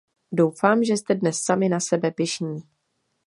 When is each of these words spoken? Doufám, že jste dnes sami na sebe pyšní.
Doufám, 0.31 0.83
že 0.83 0.93
jste 0.97 1.15
dnes 1.15 1.41
sami 1.41 1.69
na 1.69 1.79
sebe 1.79 2.11
pyšní. 2.11 2.61